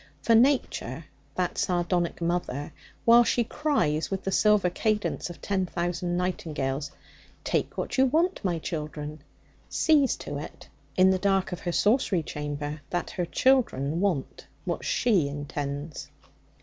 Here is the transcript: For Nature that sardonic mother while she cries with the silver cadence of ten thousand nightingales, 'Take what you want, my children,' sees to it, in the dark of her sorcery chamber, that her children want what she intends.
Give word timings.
For 0.23 0.33
Nature 0.33 1.05
that 1.35 1.59
sardonic 1.59 2.21
mother 2.21 2.73
while 3.05 3.23
she 3.23 3.43
cries 3.43 4.09
with 4.09 4.23
the 4.23 4.31
silver 4.31 4.71
cadence 4.71 5.29
of 5.29 5.43
ten 5.43 5.67
thousand 5.67 6.17
nightingales, 6.17 6.89
'Take 7.43 7.77
what 7.77 7.99
you 7.99 8.07
want, 8.07 8.43
my 8.43 8.57
children,' 8.57 9.21
sees 9.69 10.15
to 10.15 10.39
it, 10.39 10.67
in 10.97 11.11
the 11.11 11.19
dark 11.19 11.51
of 11.51 11.59
her 11.59 11.71
sorcery 11.71 12.23
chamber, 12.23 12.81
that 12.89 13.11
her 13.11 13.25
children 13.27 13.99
want 13.99 14.47
what 14.65 14.83
she 14.83 15.27
intends. 15.27 16.09